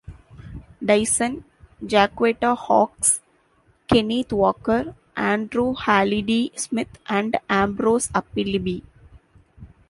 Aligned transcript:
Dyson, 0.83 1.43
Jacquetta 1.85 2.55
Hawkes, 2.57 3.21
Kenneth 3.87 4.33
Walker, 4.33 4.95
Andrew 5.15 5.75
Hallidie 5.75 6.57
Smith, 6.57 6.97
and 7.07 7.37
Ambrose 7.47 8.07
Appelbe. 8.13 8.81